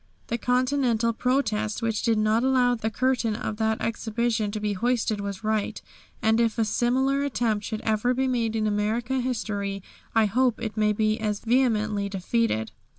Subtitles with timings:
[0.29, 5.21] The Continental protest which did not allow the curtain of that exhibition to be hoisted
[5.21, 5.79] was right,
[6.23, 9.21] and if a similar attempt should ever be made in America
[10.15, 12.71] I hope it may be as vehemently defeated.